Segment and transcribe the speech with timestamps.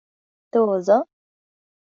[0.49, 1.05] どうぞ。